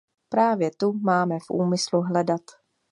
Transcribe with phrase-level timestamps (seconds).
[0.29, 2.41] Právě tu máme v úmyslu hledat.